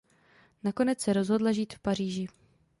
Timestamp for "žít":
1.51-1.73